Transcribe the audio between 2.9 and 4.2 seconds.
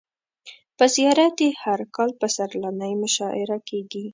مشاعر کیږي.